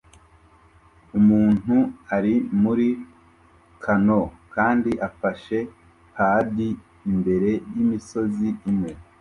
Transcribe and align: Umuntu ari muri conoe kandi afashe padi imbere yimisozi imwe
Umuntu 1.19 1.75
ari 2.15 2.35
muri 2.61 2.87
conoe 3.83 4.27
kandi 4.55 4.91
afashe 5.07 5.57
padi 6.13 6.69
imbere 7.11 7.51
yimisozi 7.73 8.49
imwe 8.69 8.91